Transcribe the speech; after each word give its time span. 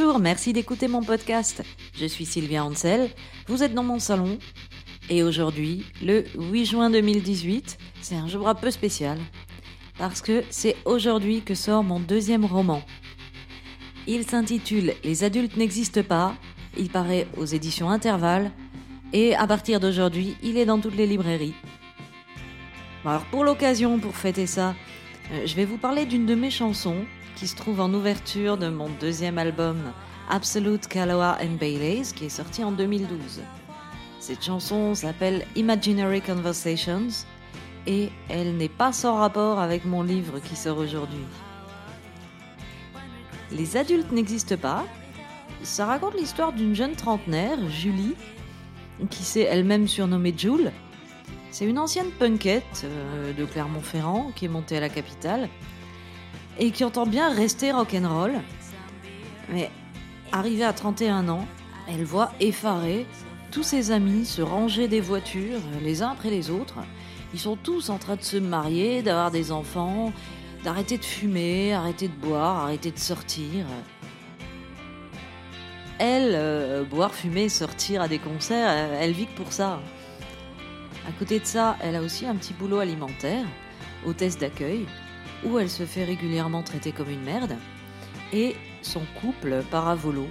Bonjour, 0.00 0.20
merci 0.20 0.52
d'écouter 0.52 0.86
mon 0.86 1.02
podcast. 1.02 1.64
Je 1.92 2.06
suis 2.06 2.24
Sylvia 2.24 2.64
Ansel, 2.64 3.10
vous 3.48 3.64
êtes 3.64 3.74
dans 3.74 3.82
mon 3.82 3.98
salon 3.98 4.38
et 5.10 5.24
aujourd'hui, 5.24 5.86
le 6.00 6.24
8 6.38 6.66
juin 6.66 6.88
2018, 6.88 7.76
c'est 8.00 8.14
un 8.14 8.28
jour 8.28 8.46
un 8.46 8.54
peu 8.54 8.70
spécial 8.70 9.18
parce 9.98 10.22
que 10.22 10.44
c'est 10.50 10.76
aujourd'hui 10.84 11.42
que 11.42 11.56
sort 11.56 11.82
mon 11.82 11.98
deuxième 11.98 12.44
roman. 12.44 12.80
Il 14.06 14.24
s'intitule 14.24 14.94
Les 15.02 15.24
adultes 15.24 15.56
n'existent 15.56 16.04
pas, 16.04 16.32
il 16.76 16.90
paraît 16.90 17.26
aux 17.36 17.46
éditions 17.46 17.90
Intervalle 17.90 18.52
et 19.12 19.34
à 19.34 19.48
partir 19.48 19.80
d'aujourd'hui, 19.80 20.36
il 20.44 20.58
est 20.58 20.66
dans 20.66 20.78
toutes 20.78 20.96
les 20.96 21.08
librairies. 21.08 21.54
Alors 23.04 23.24
pour 23.32 23.42
l'occasion, 23.42 23.98
pour 23.98 24.14
fêter 24.14 24.46
ça, 24.46 24.76
euh, 25.32 25.44
je 25.44 25.56
vais 25.56 25.64
vous 25.64 25.78
parler 25.78 26.06
d'une 26.06 26.24
de 26.24 26.36
mes 26.36 26.50
chansons 26.50 27.04
qui 27.38 27.46
se 27.46 27.54
trouve 27.54 27.80
en 27.80 27.94
ouverture 27.94 28.56
de 28.56 28.68
mon 28.68 28.88
deuxième 29.00 29.38
album 29.38 29.78
Absolute 30.28 30.88
Kaloa 30.88 31.38
and 31.40 31.54
Baileys 31.60 32.12
qui 32.14 32.24
est 32.24 32.30
sorti 32.30 32.64
en 32.64 32.72
2012. 32.72 33.42
Cette 34.18 34.44
chanson 34.44 34.94
s'appelle 34.96 35.46
Imaginary 35.54 36.20
Conversations 36.20 37.26
et 37.86 38.10
elle 38.28 38.56
n'est 38.56 38.68
pas 38.68 38.92
sans 38.92 39.14
rapport 39.14 39.60
avec 39.60 39.84
mon 39.84 40.02
livre 40.02 40.40
qui 40.40 40.56
sort 40.56 40.78
aujourd'hui. 40.78 41.24
Les 43.52 43.76
adultes 43.76 44.10
n'existent 44.10 44.56
pas. 44.56 44.84
Ça 45.62 45.86
raconte 45.86 46.14
l'histoire 46.16 46.52
d'une 46.52 46.74
jeune 46.74 46.96
trentenaire, 46.96 47.58
Julie, 47.70 48.14
qui 49.10 49.22
s'est 49.22 49.42
elle-même 49.42 49.86
surnommée 49.86 50.34
Jules. 50.36 50.72
C'est 51.52 51.66
une 51.66 51.78
ancienne 51.78 52.10
punkette 52.18 52.84
euh, 52.84 53.32
de 53.32 53.44
Clermont-Ferrand 53.44 54.32
qui 54.34 54.44
est 54.44 54.48
montée 54.48 54.76
à 54.76 54.80
la 54.80 54.88
capitale 54.88 55.48
et 56.58 56.70
qui 56.70 56.84
entend 56.84 57.06
bien 57.06 57.32
rester 57.32 57.72
rock'n'roll. 57.72 58.34
Mais 59.50 59.70
arrivée 60.32 60.64
à 60.64 60.72
31 60.72 61.28
ans, 61.28 61.46
elle 61.88 62.04
voit 62.04 62.32
effarée 62.40 63.06
tous 63.50 63.62
ses 63.62 63.90
amis 63.90 64.26
se 64.26 64.42
ranger 64.42 64.88
des 64.88 65.00
voitures 65.00 65.60
les 65.82 66.02
uns 66.02 66.10
après 66.10 66.30
les 66.30 66.50
autres. 66.50 66.76
Ils 67.32 67.40
sont 67.40 67.56
tous 67.56 67.90
en 67.90 67.98
train 67.98 68.16
de 68.16 68.22
se 68.22 68.36
marier, 68.36 69.02
d'avoir 69.02 69.30
des 69.30 69.52
enfants, 69.52 70.12
d'arrêter 70.64 70.98
de 70.98 71.04
fumer, 71.04 71.72
arrêter 71.72 72.08
de 72.08 72.14
boire, 72.14 72.64
arrêter 72.64 72.90
de 72.90 72.98
sortir. 72.98 73.66
Elle, 75.98 76.32
euh, 76.34 76.84
boire, 76.84 77.14
fumer, 77.14 77.48
sortir 77.48 78.02
à 78.02 78.08
des 78.08 78.18
concerts, 78.18 78.68
elle 79.00 79.12
vit 79.12 79.26
que 79.26 79.36
pour 79.36 79.52
ça. 79.52 79.80
À 81.08 81.12
côté 81.18 81.40
de 81.40 81.44
ça, 81.44 81.76
elle 81.80 81.96
a 81.96 82.02
aussi 82.02 82.26
un 82.26 82.36
petit 82.36 82.52
boulot 82.52 82.78
alimentaire, 82.78 83.44
hôtesse 84.06 84.38
d'accueil, 84.38 84.86
où 85.44 85.58
elle 85.58 85.70
se 85.70 85.84
fait 85.84 86.04
régulièrement 86.04 86.62
traiter 86.62 86.92
comme 86.92 87.10
une 87.10 87.22
merde, 87.22 87.56
et 88.32 88.56
son 88.82 89.02
couple 89.20 89.62
part 89.70 89.88
à 89.88 89.94
volo, 89.94 90.26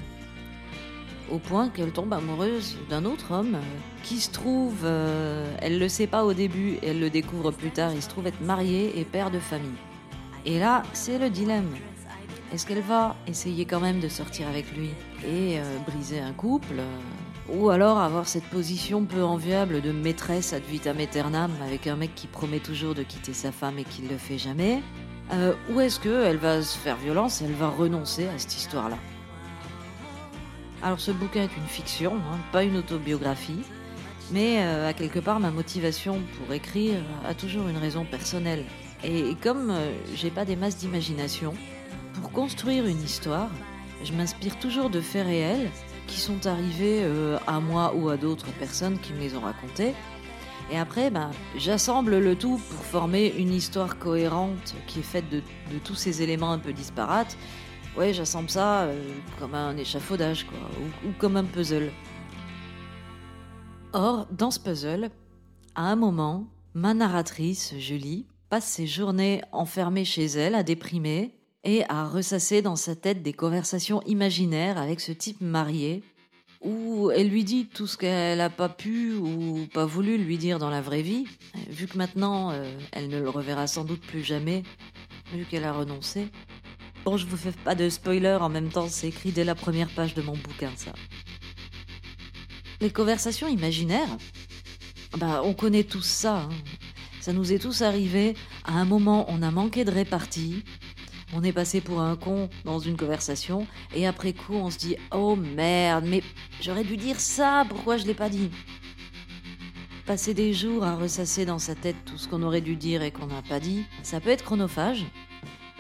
au 1.32 1.40
point 1.40 1.70
qu'elle 1.70 1.92
tombe 1.92 2.14
amoureuse 2.14 2.78
d'un 2.90 3.06
autre 3.06 3.32
homme 3.32 3.56
euh, 3.56 3.80
qui 4.04 4.20
se 4.20 4.32
trouve, 4.32 4.82
euh, 4.84 5.46
elle 5.62 5.78
le 5.78 5.90
sait 5.90 6.08
pas 6.08 6.24
au 6.24 6.34
début, 6.34 6.78
elle 6.82 7.00
le 7.00 7.10
découvre 7.10 7.52
plus 7.52 7.72
tard, 7.72 7.92
il 7.94 8.02
se 8.02 8.10
trouve 8.10 8.28
être 8.28 8.42
marié 8.42 8.98
et 9.00 9.04
père 9.04 9.32
de 9.32 9.40
famille. 9.40 9.70
Et 10.46 10.60
là, 10.60 10.84
c'est 10.94 11.20
le 11.20 11.30
dilemme. 11.30 11.74
Est-ce 12.54 12.66
qu'elle 12.66 12.82
va 12.82 13.18
essayer 13.28 13.66
quand 13.66 13.82
même 13.82 14.00
de 14.00 14.08
sortir 14.08 14.48
avec 14.48 14.72
lui 14.76 14.92
et 15.26 15.60
euh, 15.60 15.78
briser 15.86 16.20
un 16.20 16.32
couple 16.32 16.82
ou 17.50 17.70
alors 17.70 18.00
avoir 18.00 18.28
cette 18.28 18.46
position 18.46 19.06
peu 19.06 19.24
enviable 19.24 19.82
de 19.82 19.92
maîtresse 19.92 20.54
ad 20.54 20.64
vitam 20.64 21.00
aeternam 21.00 21.52
avec 21.66 21.88
un 21.88 21.96
mec 21.96 22.14
qui 22.16 22.28
promet 22.28 22.60
toujours 22.60 22.94
de 22.94 23.04
quitter 23.04 23.34
sa 23.34 23.52
femme 23.52 23.80
et 23.80 23.84
qui 23.84 24.02
ne 24.02 24.10
le 24.10 24.18
fait 24.18 24.38
jamais 24.38 24.82
euh, 25.32 25.54
Ou 25.72 25.80
est-ce 25.80 26.00
qu'elle 26.00 26.38
va 26.38 26.62
se 26.62 26.78
faire 26.78 26.98
violence 26.98 27.42
elle 27.42 27.54
va 27.54 27.70
renoncer 27.70 28.28
à 28.28 28.38
cette 28.38 28.56
histoire-là? 28.56 28.98
Alors 30.84 31.00
ce 31.00 31.12
bouquin 31.12 31.44
est 31.44 31.58
une 31.58 31.68
fiction, 31.68 32.16
hein, 32.16 32.38
pas 32.52 32.64
une 32.64 32.78
autobiographie, 32.78 33.64
mais 34.32 34.58
euh, 34.60 34.88
à 34.88 34.94
quelque 34.94 35.20
part 35.20 35.40
ma 35.40 35.50
motivation 35.50 36.22
pour 36.38 36.54
écrire 36.54 37.00
a 37.26 37.34
toujours 37.34 37.68
une 37.68 37.78
raison 37.78 38.06
personnelle. 38.06 38.66
Et, 39.04 39.36
comme 39.42 39.70
euh, 39.72 39.92
j'ai 40.16 40.32
pas 40.32 40.46
des 40.46 40.56
masses 40.56 40.78
d'imagination, 40.78 41.54
pour 42.14 42.32
construire 42.32 42.86
une 42.86 43.02
histoire, 43.02 43.50
je 44.04 44.12
m'inspire 44.14 44.58
toujours 44.60 44.90
de 44.90 45.02
faits 45.02 45.26
réels 45.26 45.70
qui 46.08 46.20
sont 46.20 46.48
arrivés 46.48 47.02
euh, 47.04 47.38
à 47.48 47.60
moi 47.60 47.94
ou 47.96 48.10
à 48.10 48.18
d'autres 48.18 48.52
personnes 48.54 49.00
qui 49.00 49.14
me 49.14 49.20
les 49.20 49.36
ont 49.36 49.42
racontés. 49.42 49.94
Et 50.72 50.78
après, 50.78 51.10
ben, 51.10 51.32
j'assemble 51.58 52.18
le 52.18 52.36
tout 52.36 52.58
pour 52.58 52.84
former 52.86 53.34
une 53.38 53.54
histoire 53.54 53.98
cohérente 54.00 54.76
qui 54.88 55.00
est 55.00 55.04
faite 55.04 55.30
de, 55.30 55.42
tous 55.84 55.96
ces 55.96 56.22
éléments 56.22 56.52
un 56.52 56.60
peu 56.60 56.74
disparates. 56.74 57.38
Ouais, 57.96 58.14
j'assemble 58.14 58.50
ça 58.50 58.84
euh, 58.84 59.14
comme 59.40 59.56
un 59.56 59.78
échafaudage, 59.78 60.46
ou, 60.82 61.08
ou 61.08 61.12
comme 61.20 61.38
un 61.38 61.46
puzzle. 61.46 61.92
Or, 63.94 64.28
dans 64.32 64.52
ce 64.52 64.60
puzzle, 64.60 65.10
à 65.76 65.84
un 65.84 65.96
moment, 65.96 66.48
ma 66.74 66.94
narratrice, 66.94 67.74
Julie, 67.78 68.26
passe 68.50 68.66
ses 68.66 68.88
journées 68.88 69.42
enfermée 69.52 70.06
chez 70.06 70.26
elle 70.26 70.56
à 70.56 70.64
déprimer 70.64 71.37
et 71.68 71.84
à 71.90 72.08
ressasser 72.08 72.62
dans 72.62 72.78
sa 72.78 72.96
tête 72.96 73.22
des 73.22 73.34
conversations 73.34 74.02
imaginaires 74.04 74.78
avec 74.78 75.02
ce 75.02 75.12
type 75.12 75.42
marié, 75.42 76.02
où 76.62 77.12
elle 77.12 77.28
lui 77.28 77.44
dit 77.44 77.68
tout 77.68 77.88
ce 77.88 77.98
qu'elle 77.98 78.38
n'a 78.38 78.50
pas 78.50 78.70
pu 78.70 79.14
ou 79.14 79.68
pas 79.74 79.86
voulu 79.86 80.18
lui 80.18 80.38
dire 80.38 80.60
dans 80.60 80.70
la 80.70 80.82
vraie 80.82 81.02
vie, 81.02 81.26
vu 81.70 81.86
que 81.86 81.98
maintenant 81.98 82.52
euh, 82.52 82.72
elle 82.94 83.10
ne 83.10 83.20
le 83.20 83.30
reverra 83.30 83.68
sans 83.68 83.84
doute 83.84 84.00
plus 84.00 84.24
jamais, 84.24 84.64
vu 85.34 85.44
qu'elle 85.44 85.66
a 85.66 85.74
renoncé. 85.74 86.30
Bon, 87.04 87.18
je 87.18 87.28
vous 87.28 87.38
fais 87.38 87.52
pas 87.52 87.76
de 87.76 87.90
spoiler, 87.90 88.38
en 88.40 88.50
même 88.50 88.70
temps 88.70 88.88
c'est 88.88 89.10
écrit 89.10 89.34
dès 89.34 89.44
la 89.44 89.54
première 89.54 89.90
page 89.90 90.14
de 90.14 90.22
mon 90.22 90.38
bouquin 90.38 90.72
ça. 90.78 90.94
Les 92.80 92.92
conversations 92.92 93.50
imaginaires, 93.50 94.18
bah 95.18 95.42
on 95.44 95.54
connaît 95.54 95.84
tous 95.84 96.06
ça. 96.06 96.44
Hein. 96.44 96.50
Ça 97.20 97.34
nous 97.34 97.52
est 97.52 97.60
tous 97.60 97.82
arrivé. 97.82 98.36
À 98.64 98.80
un 98.80 98.86
moment, 98.86 99.26
on 99.28 99.42
a 99.42 99.52
manqué 99.52 99.84
de 99.84 99.92
répartie 99.92 100.64
on 101.38 101.44
est 101.44 101.54
passé 101.54 101.82
pour 101.82 102.02
un 102.02 102.16
con 102.16 102.50
dans 102.66 102.80
une 102.80 102.98
conversation, 102.98 103.68
et 103.94 104.08
après 104.08 104.34
coup, 104.34 104.56
on 104.56 104.72
se 104.72 104.80
dit 104.80 104.96
Oh 105.14 105.36
merde, 105.36 106.06
mais 106.08 106.24
j'aurais 106.62 106.84
dû 106.84 106.98
dire 106.98 107.20
ça, 107.20 107.64
pourquoi 107.70 107.98
je 107.98 108.08
l'ai 108.08 108.16
pas 108.16 108.28
dit? 108.28 108.50
Passer 110.08 110.34
des 110.34 110.52
jours 110.52 110.84
à 110.84 110.96
ressasser 110.96 111.46
dans 111.46 111.60
sa 111.60 111.76
tête 111.76 111.98
tout 112.06 112.18
ce 112.18 112.28
qu'on 112.28 112.42
aurait 112.42 112.62
dû 112.62 112.76
dire 112.76 113.04
et 113.04 113.12
qu'on 113.12 113.28
n'a 113.28 113.44
pas 113.44 113.60
dit, 113.60 113.86
ça 114.02 114.20
peut 114.20 114.32
être 114.32 114.44
chronophage, 114.44 115.06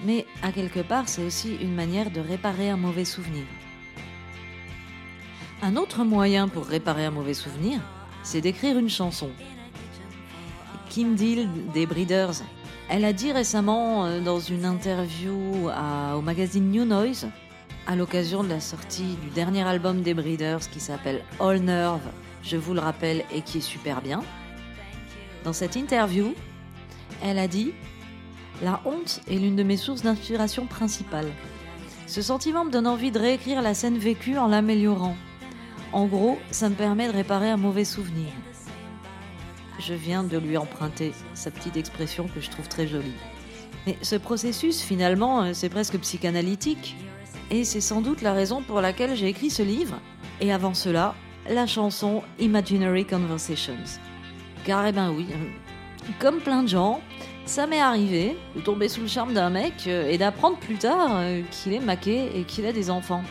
mais 0.05 0.27
à 0.43 0.51
quelque 0.51 0.81
part, 0.81 1.09
c'est 1.09 1.23
aussi 1.23 1.55
une 1.55 1.73
manière 1.73 2.11
de 2.11 2.19
réparer 2.19 2.69
un 2.69 2.77
mauvais 2.77 3.05
souvenir. 3.05 3.45
Un 5.63 5.75
autre 5.75 6.03
moyen 6.03 6.49
pour 6.49 6.67
réparer 6.67 7.05
un 7.05 7.11
mauvais 7.11 7.33
souvenir, 7.33 7.79
c'est 8.21 8.41
d'écrire 8.41 8.77
une 8.77 8.91
chanson. 8.91 9.31
Kim 10.89 11.15
Deal 11.15 11.49
des 11.73 11.87
Breeders 11.87 12.43
elle 12.89 13.05
a 13.05 13.13
dit 13.13 13.31
récemment 13.31 14.05
euh, 14.05 14.21
dans 14.21 14.39
une 14.39 14.65
interview 14.65 15.69
au 16.15 16.21
magazine 16.21 16.71
New 16.71 16.85
Noise, 16.85 17.27
à 17.85 17.95
l'occasion 17.95 18.43
de 18.43 18.49
la 18.49 18.59
sortie 18.59 19.17
du 19.21 19.29
dernier 19.29 19.63
album 19.63 20.01
des 20.01 20.13
Breeders 20.13 20.69
qui 20.71 20.79
s'appelle 20.79 21.23
All 21.39 21.59
Nerve, 21.59 22.01
je 22.43 22.57
vous 22.57 22.73
le 22.73 22.79
rappelle, 22.79 23.23
et 23.33 23.41
qui 23.41 23.57
est 23.57 23.61
super 23.61 24.01
bien. 24.01 24.23
Dans 25.43 25.53
cette 25.53 25.75
interview, 25.75 26.33
elle 27.23 27.39
a 27.39 27.47
dit 27.47 27.73
La 28.61 28.81
honte 28.85 29.21
est 29.29 29.35
l'une 29.37 29.55
de 29.55 29.63
mes 29.63 29.77
sources 29.77 30.03
d'inspiration 30.03 30.65
principales. 30.65 31.31
Ce 32.07 32.21
sentiment 32.21 32.63
me 32.63 32.71
donne 32.71 32.87
envie 32.87 33.11
de 33.11 33.19
réécrire 33.19 33.61
la 33.61 33.73
scène 33.73 33.97
vécue 33.97 34.37
en 34.37 34.47
l'améliorant. 34.47 35.15
En 35.91 36.05
gros, 36.05 36.37
ça 36.51 36.69
me 36.69 36.75
permet 36.75 37.07
de 37.07 37.13
réparer 37.13 37.49
un 37.49 37.57
mauvais 37.57 37.85
souvenir 37.85 38.27
je 39.79 39.93
viens 39.93 40.23
de 40.23 40.37
lui 40.37 40.57
emprunter 40.57 41.13
sa 41.33 41.51
petite 41.51 41.77
expression 41.77 42.27
que 42.27 42.41
je 42.41 42.49
trouve 42.49 42.67
très 42.67 42.87
jolie. 42.87 43.13
Mais 43.85 43.97
ce 44.01 44.15
processus, 44.15 44.81
finalement, 44.81 45.43
euh, 45.43 45.53
c'est 45.53 45.69
presque 45.69 45.97
psychanalytique. 45.99 46.95
Et 47.49 47.63
c'est 47.63 47.81
sans 47.81 48.01
doute 48.01 48.21
la 48.21 48.33
raison 48.33 48.61
pour 48.61 48.81
laquelle 48.81 49.15
j'ai 49.15 49.27
écrit 49.27 49.49
ce 49.49 49.63
livre. 49.63 49.99
Et 50.41 50.51
avant 50.51 50.73
cela, 50.73 51.15
la 51.49 51.65
chanson 51.65 52.21
Imaginary 52.39 53.05
Conversations. 53.05 54.01
Car, 54.65 54.85
eh 54.87 54.91
ben 54.91 55.11
oui, 55.11 55.27
euh, 55.31 56.11
comme 56.19 56.39
plein 56.39 56.63
de 56.63 56.67
gens, 56.67 56.99
ça 57.45 57.65
m'est 57.65 57.79
arrivé 57.79 58.35
de 58.55 58.59
tomber 58.59 58.89
sous 58.89 59.01
le 59.01 59.07
charme 59.07 59.33
d'un 59.33 59.49
mec 59.49 59.73
euh, 59.87 60.09
et 60.09 60.17
d'apprendre 60.17 60.57
plus 60.57 60.75
tard 60.75 61.21
qu'il 61.51 61.71
est 61.71 61.79
maqué 61.79 62.29
et 62.35 62.43
qu'il 62.43 62.65
a 62.65 62.73
des 62.73 62.89
enfants. 62.89 63.23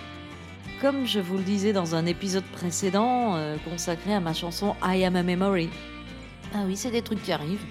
Comme 0.81 1.07
je 1.07 1.21
vous 1.21 1.37
le 1.37 1.43
disais 1.43 1.75
dans 1.75 1.95
un 1.95 2.07
épisode 2.07 2.45
précédent 2.45 3.39
consacré 3.65 4.13
à 4.13 4.21
ma 4.21 4.35
chanson 4.35 4.77
I 4.83 5.05
Am 5.05 5.17
a 5.17 5.23
Memory. 5.23 5.71
Ah 6.55 6.63
oui, 6.67 6.77
c'est 6.77 6.91
des 6.91 7.03
trucs 7.03 7.23
qui 7.23 7.33
arrivent. 7.33 7.65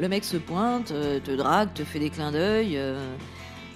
Le 0.00 0.08
mec 0.08 0.24
se 0.24 0.36
pointe, 0.36 0.90
euh, 0.90 1.20
te 1.20 1.30
drague, 1.30 1.72
te 1.72 1.84
fait 1.84 1.98
des 1.98 2.10
clins 2.10 2.32
d'œil, 2.32 2.76
euh, 2.76 3.14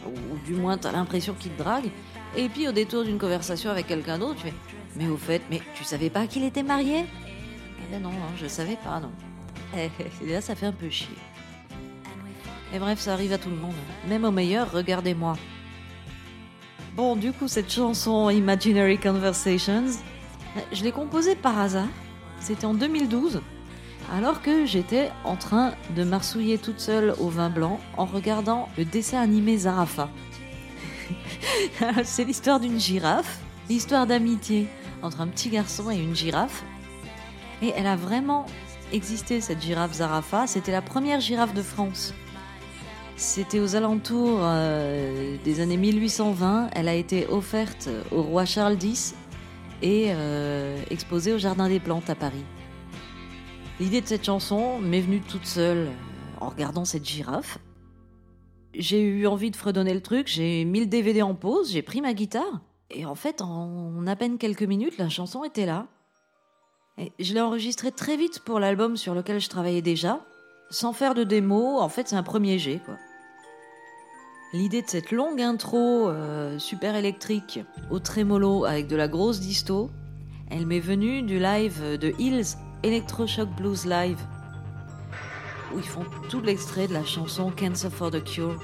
ou 0.07 0.39
du 0.47 0.55
moins 0.55 0.77
t'as 0.77 0.93
l'impression 0.93 1.35
qu'il 1.35 1.53
te 1.53 1.63
drague. 1.63 1.91
Et 2.37 2.49
puis 2.49 2.69
au 2.69 2.73
détour 2.73 3.05
d'une 3.05 3.19
conversation 3.19 3.71
avec 3.71 3.87
quelqu'un 3.87 4.19
d'autre, 4.19 4.37
tu 4.37 4.49
fais 4.49 4.55
Mais 4.97 5.09
au 5.09 5.17
fait, 5.17 5.43
mais 5.51 5.61
tu 5.75 5.85
savais 5.85 6.11
pas 6.11 6.27
qu'il 6.27 6.45
était 6.45 6.63
marié? 6.63 7.05
Eh 7.79 7.93
ben 7.93 8.03
non, 8.03 8.11
non, 8.11 8.37
je 8.37 8.47
savais 8.47 8.77
pas, 8.77 9.01
non. 9.01 9.11
Et 9.77 9.91
là, 10.27 10.41
ça 10.41 10.55
fait 10.55 10.67
un 10.67 10.73
peu 10.73 10.91
chier. 10.91 11.17
Et 12.75 12.79
bref, 12.79 13.01
ça 13.01 13.15
arrive 13.15 13.33
à 13.33 13.39
tout 13.39 13.51
le 13.51 13.57
monde. 13.57 13.75
Même 14.09 14.25
au 14.25 14.31
meilleur, 14.31 14.71
regardez-moi. 14.71 15.37
Bon, 16.97 17.17
du 17.17 17.33
coup, 17.33 17.49
cette 17.49 17.73
chanson 17.73 18.31
Imaginary 18.31 18.99
Conversations, 18.99 19.87
je 20.73 20.83
l'ai 20.83 20.93
composée 20.93 21.35
par 21.35 21.59
hasard. 21.59 21.89
C'était 22.41 22.65
en 22.65 22.75
2012, 22.75 23.41
alors 24.13 24.43
que 24.43 24.67
j'étais 24.67 25.11
en 25.25 25.37
train 25.37 25.73
de 25.97 26.05
marsouiller 26.05 26.59
toute 26.59 26.81
seule 26.81 27.15
au 27.19 27.29
vin 27.29 27.51
blanc 27.51 27.81
en 27.97 28.05
regardant 28.05 28.69
le 28.77 28.85
dessin 28.85 29.21
animé 29.21 29.57
Zarafa. 29.57 30.09
C'est 32.05 32.25
l'histoire 32.25 32.61
d'une 32.61 32.81
girafe, 32.81 33.39
l'histoire 33.69 34.07
d'amitié 34.07 34.69
entre 35.03 35.21
un 35.21 35.29
petit 35.29 35.49
garçon 35.49 35.91
et 35.91 35.97
une 35.97 36.15
girafe. 36.15 36.65
Et 37.63 37.73
elle 37.77 37.87
a 37.87 37.97
vraiment 37.97 38.47
existé, 38.93 39.41
cette 39.41 39.61
girafe 39.61 39.95
Zarafa. 39.95 40.47
C'était 40.47 40.73
la 40.73 40.83
première 40.83 41.21
girafe 41.21 41.55
de 41.55 41.63
France. 41.63 42.15
C'était 43.17 43.61
aux 43.61 43.77
alentours 43.77 44.41
euh, 44.43 45.37
des 45.45 45.61
années 45.61 45.77
1820. 45.77 46.71
Elle 46.73 46.89
a 46.89 46.95
été 46.95 47.27
offerte 47.27 47.89
au 48.11 48.23
roi 48.23 48.47
Charles 48.47 48.83
X 48.83 49.15
et 49.83 50.07
euh, 50.09 50.81
exposée 50.91 51.33
au 51.33 51.39
Jardin 51.39 51.69
des 51.69 51.81
Plantes 51.81 52.09
à 52.09 52.15
Paris. 52.15 52.45
L'idée 53.81 54.03
de 54.03 54.07
cette 54.07 54.27
chanson 54.27 54.79
m'est 54.79 55.01
venue 55.01 55.23
toute 55.23 55.47
seule 55.47 55.87
euh, 55.87 56.43
en 56.43 56.51
regardant 56.51 56.85
cette 56.85 57.03
girafe. 57.03 57.59
J'ai 58.75 59.01
eu 59.01 59.27
envie 59.27 59.51
de 59.51 59.57
fredonner 59.57 59.95
le 59.95 60.03
truc, 60.03 60.29
j'ai 60.29 60.67
mis 60.67 60.81
le 60.81 60.87
DVD 60.87 61.23
en 61.23 61.35
pause, 61.35 61.73
j'ai 61.73 61.81
pris 61.81 62.03
ma 62.03 62.13
guitare 62.13 62.61
et 62.91 63.07
en 63.07 63.15
fait 63.15 63.41
en 63.41 64.07
à 64.07 64.17
peine 64.17 64.37
quelques 64.37 64.65
minutes 64.65 64.99
la 64.99 65.09
chanson 65.09 65.45
était 65.45 65.65
là. 65.65 65.87
Je 67.19 67.33
l'ai 67.33 67.41
enregistrée 67.41 67.91
très 67.91 68.19
vite 68.19 68.41
pour 68.41 68.61
l'album 68.61 68.99
sur 68.99 69.15
lequel 69.15 69.41
je 69.41 69.49
travaillais 69.49 69.81
déjà, 69.81 70.21
sans 70.69 70.93
faire 70.93 71.15
de 71.15 71.25
démo, 71.25 71.79
en 71.79 71.89
fait 71.89 72.07
c'est 72.07 72.17
un 72.17 72.23
premier 72.23 72.59
jet. 72.59 72.83
L'idée 74.53 74.83
de 74.83 74.89
cette 74.89 75.11
longue 75.11 75.41
intro 75.41 76.11
euh, 76.11 76.59
super 76.59 76.97
électrique 76.97 77.61
au 77.91 77.99
trémolo 77.99 78.67
avec 78.67 78.89
de 78.89 78.97
la 78.97 79.09
grosse 79.09 79.41
disto, 79.41 79.89
elle 80.51 80.67
m'est 80.67 80.81
venue 80.81 81.23
du 81.23 81.39
live 81.39 81.99
de 81.99 82.13
Hills 82.19 82.59
Electroshock 82.83 83.49
Blues 83.57 83.85
Live, 83.85 84.19
où 85.75 85.79
ils 85.79 85.85
font 85.85 86.05
tout 86.31 86.41
l'extrait 86.41 86.89
de 86.89 86.95
la 86.95 87.05
chanson 87.05 87.51
Cancer 87.51 87.91
for 87.91 88.11
the 88.11 88.25
Cure, 88.25 88.59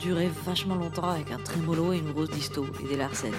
duré 0.00 0.28
vachement 0.44 0.74
longtemps 0.74 1.08
avec 1.08 1.30
un 1.30 1.38
trémolo 1.38 1.92
et 1.92 1.98
une 1.98 2.12
grosse 2.12 2.30
disto 2.30 2.66
et 2.82 2.88
des 2.88 2.96
larcènes. 2.96 3.32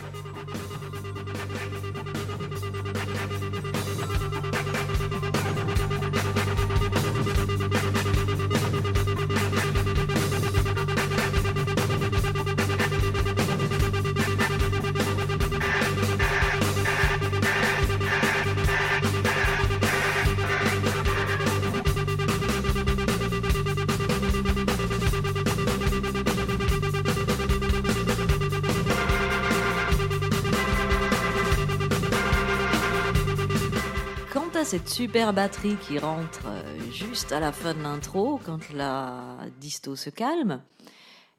Cette 34.66 34.90
super 34.90 35.32
batterie 35.32 35.76
qui 35.88 36.00
rentre 36.00 36.48
euh, 36.48 36.92
juste 36.92 37.32
à 37.32 37.40
la 37.40 37.52
fin 37.52 37.76
de 37.76 37.84
l'intro, 37.84 38.40
quand 38.44 38.74
la 38.74 39.38
disto 39.62 39.96
se 39.96 40.10
calme, 40.10 40.64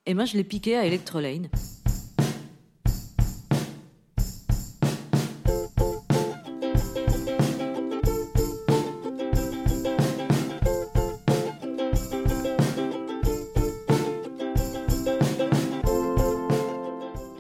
et 0.07 0.15
moi 0.15 0.27
je 0.27 0.37
l'ai 0.37 0.45
piqué 0.45 0.77
à 0.77 0.85
Electrolane. 0.85 1.49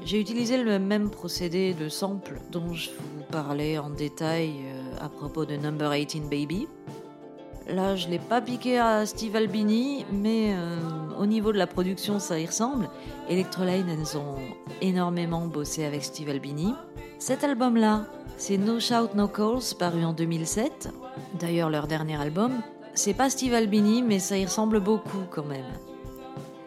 J'ai 0.05 0.21
utilisé 0.21 0.61
le 0.61 0.81
même 0.81 1.11
procédé 1.11 1.75
de 1.75 1.89
sample 1.89 2.41
dont 2.51 2.73
je 2.73 2.91
vous 2.91 3.25
parlais 3.31 3.79
en 3.79 3.91
détail 3.91 4.53
euh, 4.65 4.76
à 5.01 5.09
propos 5.09 5.45
de 5.45 5.57
Number 5.57 5.91
18 5.91 6.23
Baby. 6.23 6.69
Là, 7.69 7.97
je 7.97 8.09
l'ai 8.09 8.21
pas 8.21 8.41
piqué 8.41 8.79
à 8.79 9.05
Steve 9.07 9.35
Albini, 9.35 10.07
mais 10.13 10.55
euh, 10.55 10.79
au 11.19 11.27
niveau 11.27 11.53
de 11.53 11.59
la 11.59 11.67
production, 11.67 12.21
ça 12.21 12.39
y 12.39 12.47
ressemble. 12.47 12.89
Electroline, 13.29 13.89
elles 13.89 14.17
ont 14.17 14.37
énormément 14.81 15.47
bossé 15.47 15.85
avec 15.85 16.05
Steve 16.05 16.29
Albini. 16.29 16.75
Cet 17.19 17.43
album-là, 17.43 18.07
c'est 18.37 18.57
No 18.57 18.79
Shout 18.79 19.15
No 19.17 19.27
Calls, 19.27 19.75
paru 19.79 20.05
en 20.05 20.13
2007. 20.13 20.91
D'ailleurs, 21.41 21.71
leur 21.71 21.89
dernier 21.89 22.21
album. 22.21 22.53
C'est 22.95 23.15
pas 23.15 23.31
Steve 23.31 23.55
Albini, 23.55 24.03
mais 24.03 24.21
ça 24.21 24.39
y 24.39 24.45
ressemble 24.45 24.79
beaucoup 24.79 25.25
quand 25.31 25.45
même. 25.45 25.67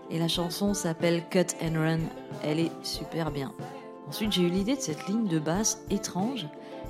Et 0.10 0.20
la 0.20 0.28
chanson 0.28 0.74
s'appelle 0.74 1.24
Cut 1.30 1.56
and 1.62 1.80
Run. 1.80 2.00
Elle 2.44 2.60
est 2.60 2.72
super 2.84 3.32
bien. 3.32 3.54
Ensuite, 4.10 4.34
j'ai 4.34 4.42
eu 4.42 4.50
l'idée 4.50 4.76
de 4.76 4.82
cette 4.82 5.08
ligne 5.08 5.28
de 5.28 5.40
basse 5.40 5.82
étrange 5.90 6.48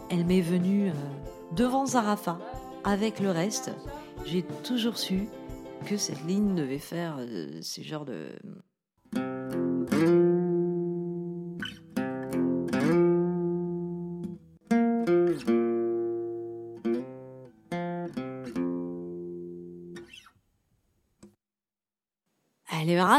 elle 0.10 0.26
m'est 0.26 0.42
venue 0.42 0.90
euh, 0.90 0.94
devant 1.56 1.86
Zarafa. 1.86 2.40
Avec 2.84 3.20
le 3.20 3.32
reste, 3.32 3.72
j'ai 4.26 4.44
toujours 4.64 4.98
su 4.98 5.28
que 5.86 5.98
cette 5.98 6.24
ligne 6.26 6.56
devait 6.56 6.80
faire 6.80 7.18
euh, 7.20 7.60
ces 7.62 7.84
genres 7.84 8.06
de 8.06 8.30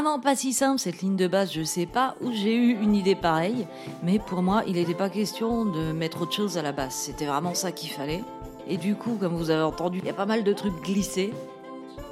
vraiment 0.00 0.18
pas 0.18 0.34
si 0.34 0.54
simple 0.54 0.78
cette 0.78 1.02
ligne 1.02 1.16
de 1.16 1.26
base, 1.26 1.52
je 1.52 1.62
sais 1.62 1.84
pas 1.84 2.14
où 2.22 2.32
j'ai 2.32 2.56
eu 2.56 2.70
une 2.70 2.94
idée 2.94 3.14
pareille, 3.14 3.66
mais 4.02 4.18
pour 4.18 4.40
moi 4.40 4.62
il 4.66 4.74
n'était 4.74 4.94
pas 4.94 5.10
question 5.10 5.66
de 5.66 5.92
mettre 5.92 6.22
autre 6.22 6.32
chose 6.32 6.56
à 6.56 6.62
la 6.62 6.72
basse, 6.72 6.94
c'était 6.94 7.26
vraiment 7.26 7.52
ça 7.52 7.70
qu'il 7.70 7.90
fallait. 7.90 8.24
Et 8.66 8.78
du 8.78 8.94
coup, 8.94 9.18
comme 9.20 9.36
vous 9.36 9.50
avez 9.50 9.62
entendu, 9.62 9.98
il 9.98 10.06
y 10.06 10.10
a 10.10 10.14
pas 10.14 10.24
mal 10.24 10.42
de 10.42 10.52
trucs 10.54 10.80
glissés. 10.82 11.34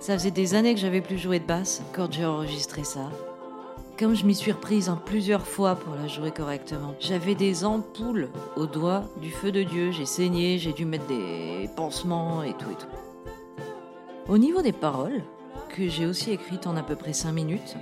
Ça 0.00 0.12
faisait 0.18 0.30
des 0.30 0.54
années 0.54 0.74
que 0.74 0.80
j'avais 0.80 1.00
plus 1.00 1.16
joué 1.16 1.38
de 1.38 1.46
basse 1.46 1.80
quand 1.94 2.12
j'ai 2.12 2.26
enregistré 2.26 2.84
ça. 2.84 3.08
Comme 3.98 4.14
je 4.14 4.26
m'y 4.26 4.34
suis 4.34 4.52
reprise 4.52 4.90
en 4.90 4.96
plusieurs 4.96 5.46
fois 5.46 5.74
pour 5.74 5.94
la 5.94 6.08
jouer 6.08 6.30
correctement, 6.30 6.94
j'avais 7.00 7.34
des 7.34 7.64
ampoules 7.64 8.28
au 8.56 8.66
doigt 8.66 9.04
du 9.22 9.30
feu 9.30 9.50
de 9.50 9.62
Dieu, 9.62 9.92
j'ai 9.92 10.06
saigné, 10.06 10.58
j'ai 10.58 10.74
dû 10.74 10.84
mettre 10.84 11.06
des 11.06 11.70
pansements 11.74 12.42
et 12.42 12.52
tout 12.52 12.70
et 12.70 12.74
tout. 12.74 14.30
Au 14.30 14.36
niveau 14.36 14.60
des 14.60 14.72
paroles, 14.72 15.22
que 15.68 15.88
j'ai 15.88 16.06
aussi 16.06 16.32
écrite 16.32 16.66
en 16.66 16.76
à 16.76 16.82
peu 16.82 16.96
près 16.96 17.12
5 17.12 17.32
minutes, 17.32 17.76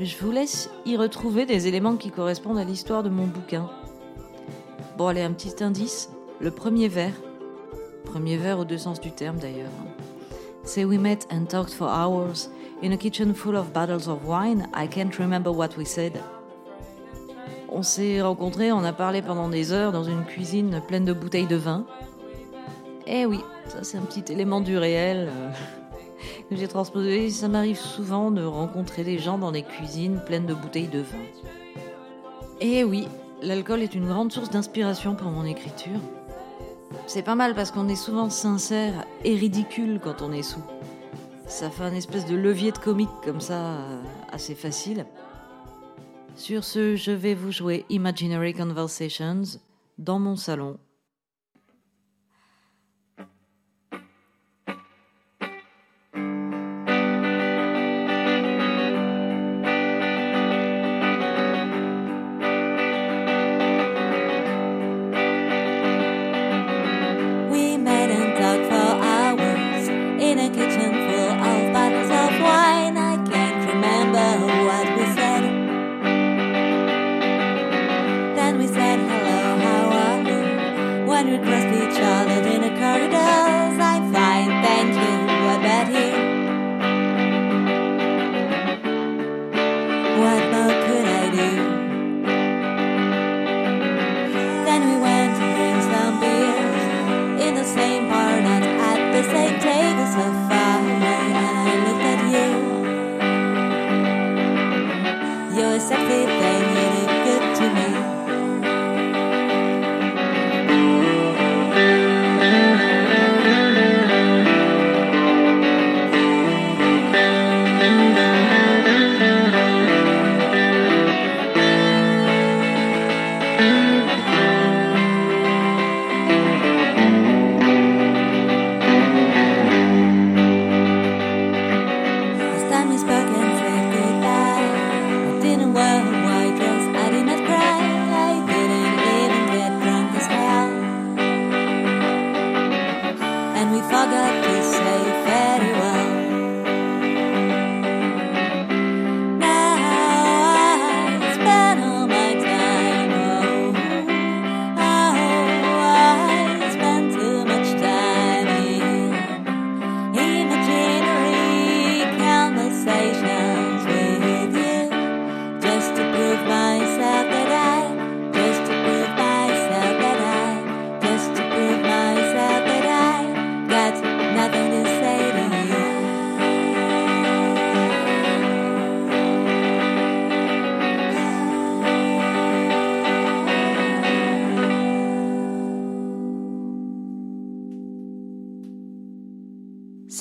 je 0.00 0.16
vous 0.18 0.30
laisse 0.30 0.70
y 0.86 0.96
retrouver 0.96 1.46
des 1.46 1.66
éléments 1.66 1.96
qui 1.96 2.10
correspondent 2.10 2.58
à 2.58 2.64
l'histoire 2.64 3.02
de 3.02 3.08
mon 3.08 3.26
bouquin. 3.26 3.68
Bon, 4.96 5.08
allez, 5.08 5.22
un 5.22 5.32
petit 5.32 5.62
indice. 5.62 6.10
Le 6.40 6.50
premier 6.50 6.88
vers, 6.88 7.12
premier 8.04 8.36
vers 8.36 8.58
au 8.58 8.64
deux 8.64 8.78
sens 8.78 9.00
du 9.00 9.10
terme 9.12 9.38
d'ailleurs, 9.38 9.68
c'est 10.62 10.84
We 10.84 10.98
met 10.98 11.20
and 11.30 11.46
talked 11.46 11.72
for 11.72 11.88
hours 11.88 12.50
in 12.82 12.92
a 12.92 12.96
kitchen 12.96 13.34
full 13.34 13.56
of 13.56 13.72
bottles 13.72 14.08
of 14.08 14.24
wine. 14.26 14.68
I 14.74 14.86
can't 14.88 15.16
remember 15.18 15.50
what 15.50 15.76
we 15.76 15.86
said. 15.86 16.12
On 17.68 17.82
s'est 17.82 18.20
rencontrés, 18.20 18.72
on 18.72 18.84
a 18.84 18.92
parlé 18.92 19.22
pendant 19.22 19.48
des 19.48 19.72
heures 19.72 19.92
dans 19.92 20.04
une 20.04 20.24
cuisine 20.24 20.82
pleine 20.86 21.04
de 21.04 21.12
bouteilles 21.12 21.46
de 21.46 21.56
vin. 21.56 21.86
Eh 23.06 23.26
oui, 23.26 23.40
ça 23.68 23.82
c'est 23.82 23.98
un 23.98 24.02
petit 24.02 24.32
élément 24.32 24.60
du 24.60 24.76
réel. 24.78 25.30
Que 26.48 26.56
j'ai 26.56 26.68
transposé. 26.68 27.30
Ça 27.30 27.48
m'arrive 27.48 27.78
souvent 27.78 28.30
de 28.30 28.42
rencontrer 28.42 29.04
des 29.04 29.18
gens 29.18 29.38
dans 29.38 29.52
des 29.52 29.62
cuisines 29.62 30.20
pleines 30.26 30.46
de 30.46 30.54
bouteilles 30.54 30.88
de 30.88 31.00
vin. 31.00 31.18
Et 32.60 32.84
oui, 32.84 33.08
l'alcool 33.42 33.82
est 33.82 33.94
une 33.94 34.06
grande 34.06 34.32
source 34.32 34.50
d'inspiration 34.50 35.14
pour 35.14 35.30
mon 35.30 35.44
écriture. 35.44 36.00
C'est 37.06 37.22
pas 37.22 37.34
mal 37.34 37.54
parce 37.54 37.70
qu'on 37.70 37.88
est 37.88 37.96
souvent 37.96 38.30
sincère 38.30 39.06
et 39.24 39.34
ridicule 39.34 40.00
quand 40.02 40.22
on 40.22 40.32
est 40.32 40.42
sous. 40.42 40.62
Ça 41.46 41.70
fait 41.70 41.82
un 41.82 41.94
espèce 41.94 42.26
de 42.26 42.36
levier 42.36 42.70
de 42.70 42.78
comique 42.78 43.08
comme 43.24 43.40
ça, 43.40 43.54
euh, 43.54 44.02
assez 44.30 44.54
facile. 44.54 45.06
Sur 46.36 46.64
ce, 46.64 46.96
je 46.96 47.10
vais 47.10 47.34
vous 47.34 47.50
jouer 47.50 47.84
Imaginary 47.90 48.54
Conversations 48.54 49.42
dans 49.98 50.18
mon 50.18 50.36
salon 50.36 50.78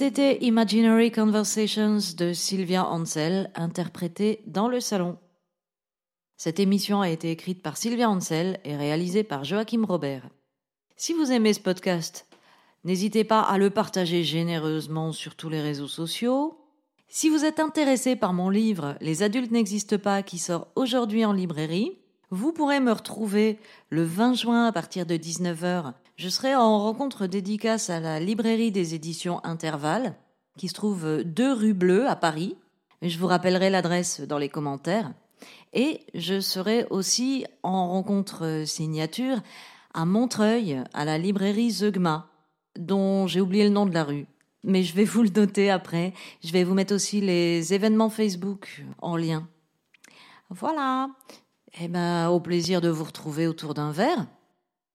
C'était 0.09 0.43
Imaginary 0.43 1.11
Conversations 1.11 1.99
de 2.17 2.33
Sylvia 2.33 2.83
Ansel, 2.83 3.51
interprétée 3.53 4.41
dans 4.47 4.67
le 4.67 4.79
salon. 4.79 5.19
Cette 6.35 6.59
émission 6.59 7.01
a 7.01 7.09
été 7.11 7.29
écrite 7.29 7.61
par 7.61 7.77
Sylvia 7.77 8.09
Ansel 8.09 8.59
et 8.63 8.75
réalisée 8.75 9.23
par 9.23 9.43
Joachim 9.43 9.85
Robert. 9.87 10.27
Si 10.95 11.13
vous 11.13 11.31
aimez 11.31 11.53
ce 11.53 11.59
podcast, 11.59 12.25
n'hésitez 12.85 13.23
pas 13.23 13.41
à 13.41 13.59
le 13.59 13.69
partager 13.69 14.23
généreusement 14.23 15.11
sur 15.11 15.35
tous 15.35 15.49
les 15.49 15.61
réseaux 15.61 15.87
sociaux. 15.87 16.57
Si 17.07 17.29
vous 17.29 17.45
êtes 17.45 17.59
intéressé 17.59 18.15
par 18.15 18.33
mon 18.33 18.49
livre 18.49 18.95
Les 19.01 19.21
adultes 19.21 19.51
n'existent 19.51 19.99
pas 19.99 20.23
qui 20.23 20.39
sort 20.39 20.69
aujourd'hui 20.75 21.23
en 21.23 21.33
librairie, 21.33 21.99
vous 22.31 22.51
pourrez 22.51 22.79
me 22.79 22.93
retrouver 22.93 23.59
le 23.91 24.05
20 24.05 24.33
juin 24.33 24.65
à 24.65 24.71
partir 24.71 25.05
de 25.05 25.13
19h 25.13 25.93
je 26.19 26.27
serai 26.27 26.53
en 26.53 26.83
rencontre 26.83 27.27
dédicace 27.27 27.89
à 27.89 28.01
la 28.01 28.19
librairie 28.19 28.73
des 28.73 28.93
éditions 28.93 29.39
Intervalle, 29.45 30.15
qui 30.57 30.67
se 30.67 30.73
trouve 30.73 31.23
deux 31.23 31.53
rue 31.53 31.73
Bleue 31.73 32.09
à 32.09 32.17
Paris. 32.17 32.57
Je 33.01 33.17
vous 33.17 33.27
rappellerai 33.27 33.69
l'adresse 33.69 34.19
dans 34.19 34.37
les 34.37 34.49
commentaires. 34.49 35.13
Et 35.71 36.01
je 36.13 36.41
serai 36.41 36.85
aussi 36.89 37.45
en 37.63 37.87
rencontre 37.87 38.63
signature 38.65 39.37
à 39.93 40.03
Montreuil, 40.03 40.83
à 40.93 41.05
la 41.05 41.17
librairie 41.17 41.71
Zeugma, 41.71 42.27
dont 42.77 43.25
j'ai 43.25 43.39
oublié 43.39 43.63
le 43.63 43.69
nom 43.69 43.85
de 43.85 43.93
la 43.93 44.03
rue. 44.03 44.27
Mais 44.65 44.83
je 44.83 44.95
vais 44.95 45.05
vous 45.05 45.23
le 45.23 45.29
noter 45.29 45.71
après. 45.71 46.13
Je 46.43 46.51
vais 46.51 46.65
vous 46.65 46.73
mettre 46.73 46.93
aussi 46.93 47.21
les 47.21 47.73
événements 47.73 48.09
Facebook 48.09 48.83
en 49.01 49.15
lien. 49.15 49.47
Voilà. 50.49 51.11
Eh 51.79 51.87
ben, 51.87 52.27
au 52.27 52.41
plaisir 52.41 52.81
de 52.81 52.89
vous 52.89 53.05
retrouver 53.05 53.47
autour 53.47 53.73
d'un 53.73 53.93
verre. 53.93 54.27